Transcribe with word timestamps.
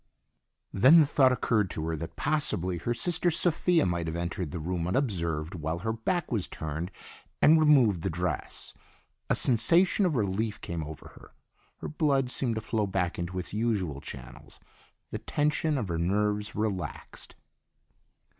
Then 0.73 1.01
the 1.01 1.05
thought 1.05 1.31
occurred 1.31 1.69
to 1.69 1.85
her 1.85 1.95
that 1.95 2.15
possibly 2.15 2.79
her 2.79 2.91
sister 2.91 3.29
Sophia 3.29 3.85
might 3.85 4.07
have 4.07 4.15
entered 4.15 4.49
the 4.49 4.59
room 4.59 4.87
unobserved 4.87 5.53
while 5.53 5.77
her 5.77 5.93
back 5.93 6.31
was 6.31 6.47
turned 6.47 6.89
and 7.39 7.59
removed 7.59 8.01
the 8.01 8.09
dress. 8.09 8.73
A 9.29 9.35
sensation 9.35 10.07
of 10.07 10.15
relief 10.15 10.59
came 10.59 10.83
over 10.83 11.09
her. 11.09 11.35
Her 11.81 11.87
blood 11.87 12.31
seemed 12.31 12.55
to 12.55 12.61
flow 12.61 12.87
back 12.87 13.19
into 13.19 13.37
its 13.37 13.53
usual 13.53 14.01
channels; 14.01 14.59
the 15.11 15.19
tension 15.19 15.77
of 15.77 15.87
her 15.89 15.99
nerves 15.99 16.55
relaxed. 16.55 17.35